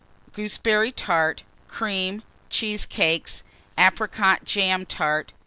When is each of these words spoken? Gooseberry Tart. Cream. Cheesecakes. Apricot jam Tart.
Gooseberry 0.33 0.91
Tart. 0.91 1.43
Cream. 1.67 2.23
Cheesecakes. 2.49 3.43
Apricot 3.77 4.43
jam 4.45 4.83
Tart. 4.83 5.31